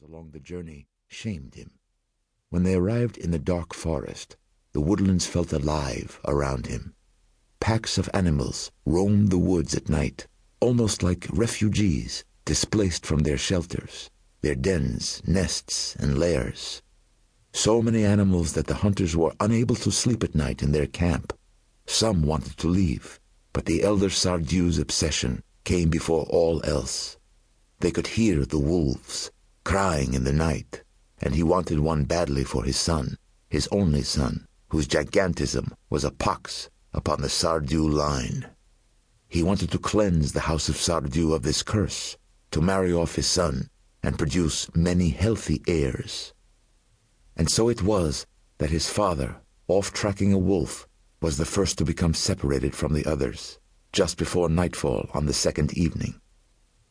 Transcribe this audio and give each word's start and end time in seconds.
along 0.00 0.30
the 0.30 0.40
journey 0.40 0.86
shamed 1.08 1.54
him. 1.54 1.72
When 2.48 2.62
they 2.62 2.74
arrived 2.74 3.18
in 3.18 3.30
the 3.30 3.38
dark 3.38 3.74
forest, 3.74 4.36
the 4.72 4.80
woodlands 4.80 5.26
felt 5.26 5.52
alive 5.52 6.18
around 6.24 6.66
him. 6.66 6.94
Packs 7.60 7.98
of 7.98 8.08
animals 8.14 8.70
roamed 8.86 9.30
the 9.30 9.38
woods 9.38 9.74
at 9.74 9.90
night, 9.90 10.26
almost 10.60 11.02
like 11.02 11.26
refugees 11.30 12.24
displaced 12.46 13.04
from 13.04 13.20
their 13.20 13.36
shelters, 13.36 14.08
their 14.40 14.54
dens, 14.54 15.22
nests, 15.26 15.94
and 15.96 16.18
lairs. 16.18 16.80
So 17.52 17.82
many 17.82 18.04
animals 18.04 18.54
that 18.54 18.68
the 18.68 18.76
hunters 18.76 19.14
were 19.14 19.34
unable 19.40 19.76
to 19.76 19.90
sleep 19.90 20.24
at 20.24 20.34
night 20.34 20.62
in 20.62 20.72
their 20.72 20.86
camp. 20.86 21.34
Some 21.86 22.22
wanted 22.22 22.56
to 22.58 22.68
leave, 22.68 23.20
but 23.52 23.66
the 23.66 23.82
elder 23.82 24.08
Sardu's 24.08 24.78
obsession 24.78 25.42
came 25.64 25.90
before 25.90 26.24
all 26.30 26.64
else. 26.64 27.18
They 27.80 27.90
could 27.90 28.06
hear 28.06 28.46
the 28.46 28.58
wolves 28.58 29.30
crying 29.64 30.14
in 30.14 30.24
the 30.24 30.32
night, 30.32 30.82
and 31.20 31.34
he 31.34 31.42
wanted 31.42 31.78
one 31.78 32.04
badly 32.04 32.44
for 32.44 32.64
his 32.64 32.76
son, 32.76 33.16
his 33.48 33.68
only 33.70 34.02
son, 34.02 34.46
whose 34.68 34.88
gigantism 34.88 35.72
was 35.88 36.04
a 36.04 36.10
pox 36.10 36.68
upon 36.92 37.20
the 37.20 37.28
Sardu 37.28 37.88
line. 37.88 38.46
He 39.28 39.42
wanted 39.42 39.70
to 39.70 39.78
cleanse 39.78 40.32
the 40.32 40.40
house 40.40 40.68
of 40.68 40.76
Sardu 40.76 41.32
of 41.32 41.42
this 41.42 41.62
curse, 41.62 42.16
to 42.50 42.60
marry 42.60 42.92
off 42.92 43.14
his 43.14 43.26
son 43.26 43.68
and 44.02 44.18
produce 44.18 44.74
many 44.74 45.10
healthy 45.10 45.62
heirs. 45.66 46.32
And 47.36 47.50
so 47.50 47.68
it 47.68 47.82
was 47.82 48.26
that 48.58 48.70
his 48.70 48.88
father, 48.88 49.36
off 49.68 49.92
tracking 49.92 50.32
a 50.32 50.38
wolf, 50.38 50.88
was 51.20 51.36
the 51.36 51.44
first 51.44 51.78
to 51.78 51.84
become 51.84 52.14
separated 52.14 52.74
from 52.74 52.94
the 52.94 53.06
others, 53.06 53.58
just 53.92 54.18
before 54.18 54.48
nightfall 54.48 55.08
on 55.14 55.26
the 55.26 55.32
second 55.32 55.76
evening. 55.78 56.20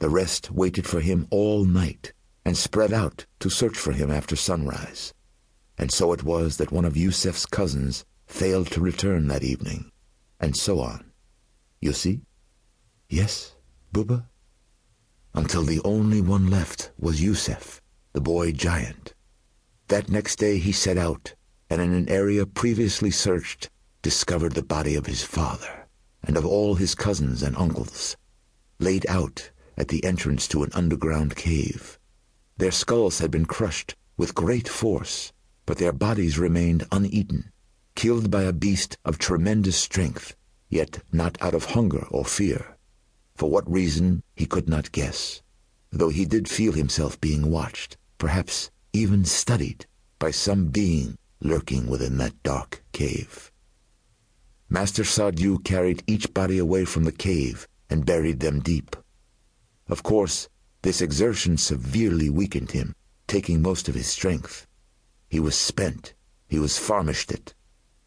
The 0.00 0.10
rest 0.10 0.50
waited 0.50 0.86
for 0.86 1.00
him 1.00 1.26
all 1.30 1.64
night 1.64 2.12
and 2.44 2.56
spread 2.56 2.92
out 2.92 3.26
to 3.40 3.50
search 3.50 3.76
for 3.76 3.92
him 3.92 4.10
after 4.10 4.36
sunrise. 4.36 5.12
And 5.76 5.92
so 5.92 6.12
it 6.12 6.22
was 6.22 6.56
that 6.56 6.72
one 6.72 6.84
of 6.84 6.96
Yusef's 6.96 7.46
cousins 7.46 8.04
failed 8.26 8.70
to 8.72 8.80
return 8.80 9.28
that 9.28 9.44
evening, 9.44 9.90
and 10.40 10.56
so 10.56 10.80
on. 10.80 11.12
You 11.80 11.92
see? 11.92 12.22
Yes, 13.08 13.54
Buba? 13.92 14.26
Until 15.34 15.62
the 15.62 15.80
only 15.84 16.20
one 16.20 16.50
left 16.50 16.90
was 16.98 17.22
Yusef, 17.22 17.80
the 18.12 18.20
boy 18.20 18.52
giant. 18.52 19.14
That 19.88 20.08
next 20.08 20.36
day 20.36 20.58
he 20.58 20.72
set 20.72 20.98
out, 20.98 21.34
and 21.70 21.80
in 21.80 21.92
an 21.92 22.08
area 22.08 22.44
previously 22.44 23.10
searched, 23.10 23.70
discovered 24.02 24.52
the 24.52 24.62
body 24.62 24.94
of 24.94 25.06
his 25.06 25.22
father, 25.22 25.86
and 26.22 26.36
of 26.36 26.44
all 26.44 26.74
his 26.74 26.94
cousins 26.94 27.42
and 27.42 27.56
uncles, 27.56 28.16
laid 28.78 29.06
out 29.08 29.50
at 29.76 29.88
the 29.88 30.04
entrance 30.04 30.48
to 30.48 30.62
an 30.62 30.70
underground 30.74 31.36
cave. 31.36 31.97
Their 32.58 32.72
skulls 32.72 33.20
had 33.20 33.30
been 33.30 33.46
crushed 33.46 33.94
with 34.16 34.34
great 34.34 34.68
force, 34.68 35.32
but 35.64 35.78
their 35.78 35.92
bodies 35.92 36.38
remained 36.38 36.86
uneaten, 36.90 37.52
killed 37.94 38.32
by 38.32 38.42
a 38.42 38.52
beast 38.52 38.98
of 39.04 39.16
tremendous 39.16 39.76
strength, 39.76 40.34
yet 40.68 41.04
not 41.12 41.38
out 41.40 41.54
of 41.54 41.66
hunger 41.66 42.04
or 42.10 42.24
fear. 42.24 42.76
For 43.36 43.48
what 43.48 43.70
reason 43.70 44.24
he 44.34 44.44
could 44.44 44.68
not 44.68 44.90
guess, 44.90 45.40
though 45.92 46.08
he 46.08 46.24
did 46.24 46.48
feel 46.48 46.72
himself 46.72 47.20
being 47.20 47.48
watched, 47.48 47.96
perhaps 48.18 48.72
even 48.92 49.24
studied, 49.24 49.86
by 50.18 50.32
some 50.32 50.66
being 50.66 51.16
lurking 51.40 51.86
within 51.86 52.18
that 52.18 52.42
dark 52.42 52.82
cave. 52.90 53.52
Master 54.68 55.04
Sardu 55.04 55.62
carried 55.62 56.02
each 56.08 56.34
body 56.34 56.58
away 56.58 56.84
from 56.84 57.04
the 57.04 57.12
cave 57.12 57.68
and 57.88 58.04
buried 58.04 58.40
them 58.40 58.58
deep. 58.58 58.96
Of 59.86 60.02
course, 60.02 60.48
this 60.82 61.00
exertion 61.00 61.56
severely 61.56 62.30
weakened 62.30 62.70
him, 62.70 62.94
taking 63.26 63.60
most 63.60 63.88
of 63.88 63.94
his 63.94 64.06
strength. 64.06 64.66
He 65.28 65.40
was 65.40 65.56
spent, 65.56 66.14
he 66.48 66.58
was 66.58 66.78
famished 66.78 67.30
it, 67.30 67.54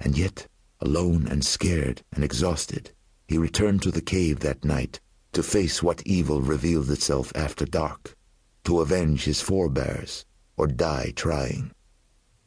and 0.00 0.16
yet, 0.18 0.48
alone 0.80 1.26
and 1.28 1.44
scared 1.44 2.02
and 2.12 2.24
exhausted, 2.24 2.92
he 3.28 3.38
returned 3.38 3.82
to 3.82 3.90
the 3.90 4.02
cave 4.02 4.40
that 4.40 4.64
night 4.64 5.00
to 5.32 5.42
face 5.42 5.82
what 5.82 6.06
evil 6.06 6.40
revealed 6.40 6.90
itself 6.90 7.32
after 7.34 7.64
dark, 7.64 8.16
to 8.64 8.80
avenge 8.80 9.24
his 9.24 9.40
forebears, 9.40 10.24
or 10.56 10.66
die 10.66 11.12
trying. 11.16 11.72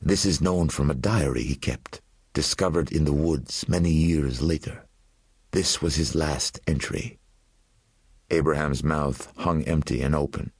This 0.02 0.26
is 0.26 0.42
known 0.42 0.70
from 0.70 0.90
a 0.90 0.96
diary 0.96 1.44
he 1.44 1.56
kept, 1.56 2.02
discovered 2.34 2.92
in 2.92 3.06
the 3.06 3.14
woods 3.14 3.68
many 3.68 3.92
years 3.92 4.42
later. 4.42 4.86
This 5.52 5.82
was 5.82 5.96
his 5.96 6.16
last 6.16 6.60
entry. 6.68 7.18
Abraham's 8.30 8.84
mouth 8.84 9.32
hung 9.38 9.64
empty 9.64 10.02
and 10.02 10.14
open. 10.14 10.52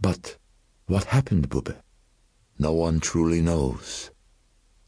But 0.00 0.36
what 0.86 1.04
happened, 1.04 1.48
Bube? 1.48 1.76
No 2.58 2.72
one 2.72 3.00
truly 3.00 3.40
knows. 3.40 4.10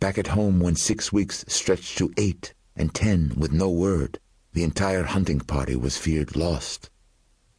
Back 0.01 0.17
at 0.17 0.29
home, 0.29 0.61
when 0.61 0.77
six 0.77 1.13
weeks 1.13 1.45
stretched 1.49 1.99
to 1.99 2.13
eight 2.17 2.55
and 2.77 2.95
ten 2.95 3.35
with 3.37 3.53
no 3.53 3.69
word, 3.69 4.21
the 4.53 4.63
entire 4.63 5.05
hunting 5.05 5.41
party 5.41 5.77
was 5.77 5.99
feared 5.99 6.37
lost. 6.37 6.89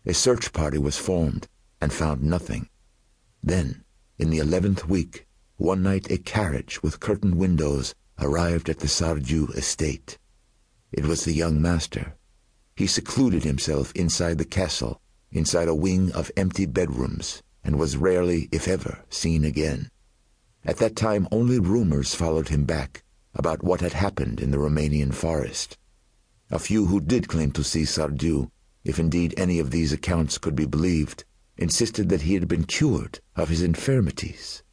A 0.05 0.13
search 0.13 0.51
party 0.53 0.77
was 0.77 0.97
formed 0.97 1.47
and 1.79 1.93
found 1.93 2.23
nothing. 2.23 2.69
Then, 3.43 3.83
in 4.17 4.29
the 4.29 4.39
eleventh 4.39 4.87
week, 4.87 5.27
one 5.57 5.83
night 5.83 6.09
a 6.09 6.17
carriage 6.17 6.81
with 6.81 6.99
curtained 6.99 7.35
windows 7.35 7.93
arrived 8.17 8.69
at 8.69 8.79
the 8.79 8.87
Sardu 8.87 9.53
estate. 9.55 10.17
It 10.91 11.05
was 11.05 11.25
the 11.25 11.33
young 11.33 11.61
master. 11.61 12.15
He 12.79 12.87
secluded 12.87 13.43
himself 13.43 13.91
inside 13.93 14.37
the 14.37 14.45
castle, 14.45 15.01
inside 15.33 15.67
a 15.67 15.75
wing 15.75 16.13
of 16.13 16.31
empty 16.37 16.65
bedrooms, 16.65 17.43
and 17.61 17.77
was 17.77 17.97
rarely, 17.97 18.47
if 18.53 18.69
ever, 18.69 19.03
seen 19.09 19.43
again. 19.43 19.89
At 20.63 20.77
that 20.77 20.95
time 20.95 21.27
only 21.29 21.59
rumors 21.59 22.15
followed 22.15 22.47
him 22.47 22.63
back 22.63 23.03
about 23.35 23.65
what 23.65 23.81
had 23.81 23.91
happened 23.91 24.39
in 24.39 24.51
the 24.51 24.59
Romanian 24.59 25.13
forest. 25.13 25.77
A 26.51 26.57
few 26.57 26.85
who 26.85 27.01
did 27.01 27.27
claim 27.27 27.51
to 27.51 27.65
see 27.65 27.83
Sardu, 27.83 28.49
if 28.85 28.97
indeed 28.97 29.33
any 29.35 29.59
of 29.59 29.71
these 29.71 29.91
accounts 29.91 30.37
could 30.37 30.55
be 30.55 30.65
believed, 30.65 31.25
insisted 31.57 32.07
that 32.07 32.21
he 32.21 32.35
had 32.35 32.47
been 32.47 32.63
cured 32.63 33.19
of 33.35 33.49
his 33.49 33.61
infirmities. 33.61 34.63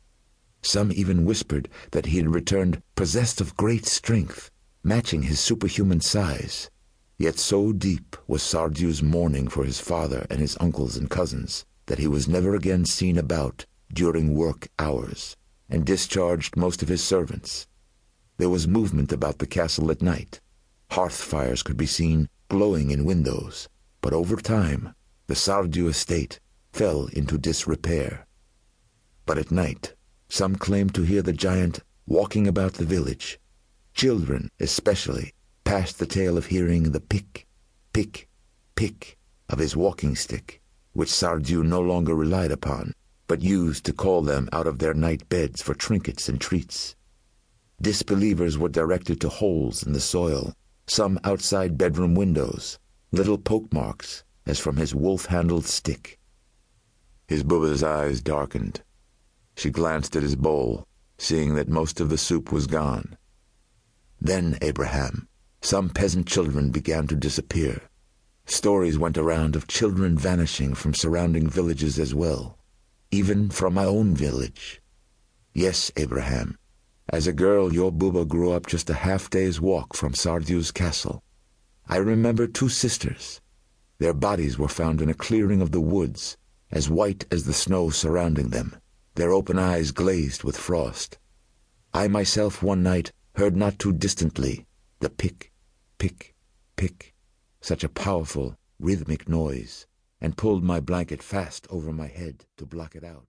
Some 0.62 0.92
even 0.92 1.24
whispered 1.24 1.68
that 1.90 2.06
he 2.06 2.18
had 2.18 2.32
returned 2.32 2.84
possessed 2.94 3.40
of 3.40 3.56
great 3.56 3.84
strength, 3.84 4.52
matching 4.84 5.22
his 5.22 5.40
superhuman 5.40 6.00
size. 6.00 6.70
Yet 7.18 7.38
so 7.38 7.72
deep 7.72 8.14
was 8.26 8.42
Sardu's 8.42 9.02
mourning 9.02 9.48
for 9.48 9.64
his 9.64 9.80
father 9.80 10.26
and 10.28 10.38
his 10.38 10.56
uncles 10.60 10.96
and 10.96 11.08
cousins 11.08 11.64
that 11.86 11.98
he 11.98 12.06
was 12.06 12.28
never 12.28 12.54
again 12.54 12.84
seen 12.84 13.16
about 13.16 13.64
during 13.92 14.34
work 14.34 14.68
hours, 14.78 15.36
and 15.70 15.86
discharged 15.86 16.56
most 16.56 16.82
of 16.82 16.88
his 16.88 17.02
servants. 17.02 17.66
There 18.36 18.50
was 18.50 18.68
movement 18.68 19.12
about 19.12 19.38
the 19.38 19.46
castle 19.46 19.90
at 19.90 20.02
night. 20.02 20.40
Hearth 20.90 21.22
fires 21.22 21.62
could 21.62 21.76
be 21.76 21.86
seen 21.86 22.28
glowing 22.48 22.90
in 22.90 23.04
windows, 23.06 23.68
but 24.02 24.12
over 24.12 24.36
time 24.36 24.94
the 25.26 25.34
Sardu 25.34 25.88
estate 25.88 26.38
fell 26.72 27.06
into 27.06 27.38
disrepair. 27.38 28.26
But 29.24 29.38
at 29.38 29.50
night 29.50 29.94
some 30.28 30.56
claimed 30.56 30.94
to 30.96 31.02
hear 31.02 31.22
the 31.22 31.32
giant 31.32 31.80
walking 32.06 32.46
about 32.46 32.74
the 32.74 32.84
village. 32.84 33.40
Children, 33.94 34.50
especially, 34.60 35.32
passed 35.66 35.98
the 35.98 36.06
tale 36.06 36.38
of 36.38 36.46
hearing 36.46 36.92
the 36.92 37.00
pick, 37.00 37.44
pick, 37.92 38.28
pick 38.76 39.18
of 39.48 39.58
his 39.58 39.74
walking 39.74 40.14
stick, 40.14 40.62
which 40.92 41.08
Sardu 41.08 41.64
no 41.64 41.80
longer 41.80 42.14
relied 42.14 42.52
upon, 42.52 42.92
but 43.26 43.42
used 43.42 43.84
to 43.84 43.92
call 43.92 44.22
them 44.22 44.48
out 44.52 44.68
of 44.68 44.78
their 44.78 44.94
night 44.94 45.28
beds 45.28 45.60
for 45.60 45.74
trinkets 45.74 46.28
and 46.28 46.40
treats. 46.40 46.94
Disbelievers 47.82 48.56
were 48.56 48.68
directed 48.68 49.20
to 49.20 49.28
holes 49.28 49.82
in 49.82 49.92
the 49.92 50.00
soil, 50.00 50.54
some 50.86 51.18
outside 51.24 51.76
bedroom 51.76 52.14
windows, 52.14 52.78
little 53.10 53.36
poke 53.36 53.72
marks 53.72 54.22
as 54.46 54.60
from 54.60 54.76
his 54.76 54.94
wolf-handled 54.94 55.66
stick. 55.66 56.20
His 57.26 57.42
Buba's 57.42 57.82
eyes 57.82 58.22
darkened. 58.22 58.84
She 59.56 59.70
glanced 59.70 60.14
at 60.14 60.22
his 60.22 60.36
bowl, 60.36 60.86
seeing 61.18 61.56
that 61.56 61.68
most 61.68 62.00
of 62.00 62.08
the 62.08 62.18
soup 62.18 62.52
was 62.52 62.68
gone. 62.68 63.18
Then 64.20 64.58
Abraham, 64.62 65.26
some 65.66 65.90
peasant 65.90 66.28
children 66.28 66.70
began 66.70 67.08
to 67.08 67.16
disappear. 67.16 67.82
Stories 68.44 68.96
went 68.96 69.18
around 69.18 69.56
of 69.56 69.66
children 69.66 70.16
vanishing 70.16 70.76
from 70.76 70.94
surrounding 70.94 71.50
villages 71.50 71.98
as 71.98 72.14
well, 72.14 72.56
even 73.10 73.50
from 73.50 73.74
my 73.74 73.84
own 73.84 74.14
village. 74.14 74.80
Yes, 75.52 75.90
Abraham, 75.96 76.56
as 77.08 77.26
a 77.26 77.32
girl 77.32 77.74
your 77.74 77.90
Buba 77.90 78.28
grew 78.28 78.52
up 78.52 78.66
just 78.66 78.88
a 78.90 78.94
half 78.94 79.28
day's 79.28 79.60
walk 79.60 79.96
from 79.96 80.14
Sardu's 80.14 80.70
castle. 80.70 81.20
I 81.88 81.96
remember 81.96 82.46
two 82.46 82.68
sisters. 82.68 83.40
Their 83.98 84.14
bodies 84.14 84.56
were 84.56 84.68
found 84.68 85.02
in 85.02 85.08
a 85.08 85.14
clearing 85.14 85.60
of 85.60 85.72
the 85.72 85.80
woods, 85.80 86.36
as 86.70 86.88
white 86.88 87.26
as 87.32 87.42
the 87.42 87.52
snow 87.52 87.90
surrounding 87.90 88.50
them, 88.50 88.76
their 89.16 89.32
open 89.32 89.58
eyes 89.58 89.90
glazed 89.90 90.44
with 90.44 90.56
frost. 90.56 91.18
I 91.92 92.06
myself 92.06 92.62
one 92.62 92.84
night 92.84 93.10
heard 93.34 93.56
not 93.56 93.80
too 93.80 93.92
distantly 93.92 94.64
the 95.00 95.10
pick, 95.10 95.52
pick, 95.98 96.34
pick, 96.76 97.14
such 97.60 97.84
a 97.84 97.88
powerful, 97.88 98.56
rhythmic 98.78 99.28
noise, 99.28 99.86
and 100.20 100.36
pulled 100.36 100.62
my 100.62 100.80
blanket 100.80 101.22
fast 101.22 101.66
over 101.70 101.92
my 101.92 102.06
head 102.06 102.44
to 102.56 102.66
block 102.66 102.94
it 102.94 103.04
out. 103.04 103.26